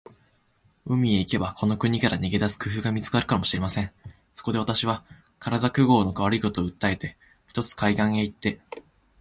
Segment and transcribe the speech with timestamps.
[0.85, 3.91] 海へ行けば、この国から逃げ出す工夫が見つかるかもしれません。
[4.33, 5.05] そこで、私は
[5.39, 8.59] 身体工合の悪いことを訴えて、ひとつ海岸へ行って